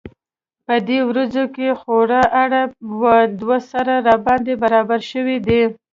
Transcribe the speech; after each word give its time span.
په 0.65 0.75
دې 0.87 0.99
ورځو 1.09 1.43
کې 1.55 1.67
خورا 1.79 2.23
اره 2.43 2.61
و 2.99 3.01
دوسره 3.41 3.93
راباندې 4.07 4.53
برابره 4.63 5.03
شوې 5.11 5.37
ده. 5.47 5.61